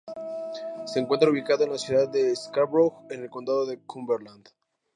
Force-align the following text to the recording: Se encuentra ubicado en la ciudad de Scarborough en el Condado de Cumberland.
Se 0.87 0.99
encuentra 0.99 1.29
ubicado 1.29 1.63
en 1.63 1.73
la 1.73 1.77
ciudad 1.77 2.09
de 2.09 2.35
Scarborough 2.35 3.05
en 3.11 3.21
el 3.21 3.29
Condado 3.29 3.67
de 3.67 3.77
Cumberland. 3.85 4.49